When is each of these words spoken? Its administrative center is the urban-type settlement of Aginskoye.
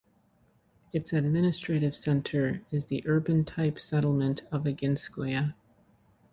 Its 0.91 1.13
administrative 1.13 1.95
center 1.95 2.63
is 2.71 2.87
the 2.87 3.03
urban-type 3.05 3.77
settlement 3.77 4.41
of 4.51 4.63
Aginskoye. 4.63 5.53